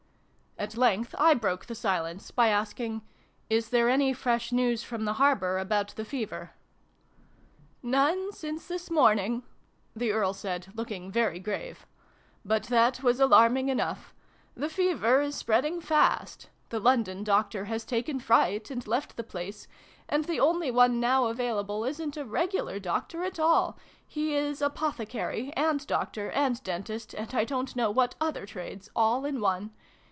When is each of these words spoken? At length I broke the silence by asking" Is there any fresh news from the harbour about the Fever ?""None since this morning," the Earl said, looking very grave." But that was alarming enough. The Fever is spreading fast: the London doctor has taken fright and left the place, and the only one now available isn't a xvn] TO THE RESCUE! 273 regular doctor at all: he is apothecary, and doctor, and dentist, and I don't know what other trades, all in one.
At 0.57 0.77
length 0.77 1.15
I 1.17 1.33
broke 1.33 1.65
the 1.65 1.73
silence 1.73 2.29
by 2.29 2.49
asking" 2.49 3.01
Is 3.49 3.69
there 3.69 3.89
any 3.89 4.13
fresh 4.13 4.51
news 4.51 4.83
from 4.83 5.05
the 5.05 5.13
harbour 5.13 5.57
about 5.57 5.87
the 5.95 6.05
Fever 6.05 6.51
?""None 7.81 8.31
since 8.31 8.67
this 8.67 8.91
morning," 8.91 9.41
the 9.95 10.11
Earl 10.11 10.35
said, 10.35 10.67
looking 10.75 11.09
very 11.11 11.39
grave." 11.39 11.87
But 12.45 12.65
that 12.65 13.01
was 13.01 13.19
alarming 13.19 13.69
enough. 13.69 14.13
The 14.53 14.69
Fever 14.69 15.21
is 15.21 15.33
spreading 15.33 15.81
fast: 15.81 16.51
the 16.69 16.79
London 16.79 17.23
doctor 17.23 17.65
has 17.65 17.83
taken 17.83 18.19
fright 18.19 18.69
and 18.69 18.85
left 18.85 19.17
the 19.17 19.23
place, 19.23 19.67
and 20.07 20.25
the 20.25 20.39
only 20.39 20.69
one 20.69 20.99
now 20.99 21.25
available 21.25 21.83
isn't 21.85 22.15
a 22.15 22.19
xvn] 22.19 22.21
TO 22.21 22.23
THE 22.25 22.29
RESCUE! 22.29 22.51
273 22.59 22.59
regular 22.59 22.79
doctor 22.79 23.23
at 23.23 23.39
all: 23.43 23.79
he 24.05 24.35
is 24.35 24.61
apothecary, 24.61 25.51
and 25.53 25.87
doctor, 25.87 26.29
and 26.29 26.61
dentist, 26.63 27.15
and 27.15 27.33
I 27.33 27.45
don't 27.45 27.75
know 27.75 27.89
what 27.89 28.13
other 28.21 28.45
trades, 28.45 28.91
all 28.95 29.25
in 29.25 29.41
one. 29.41 29.71